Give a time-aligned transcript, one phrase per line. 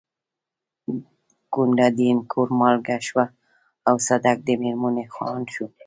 [1.53, 3.25] کونډه د اينګور مالکه شوه
[3.87, 5.65] او صدک د مېرمنې خاوند شو.